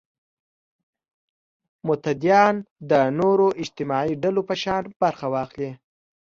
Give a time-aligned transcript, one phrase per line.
[1.87, 2.55] متدینان
[2.89, 5.71] د نورو اجتماعي ډلو په شان برخه واخلي.